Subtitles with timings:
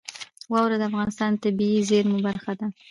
[0.51, 2.67] واوره د افغانستان د طبیعي زیرمو برخه ده.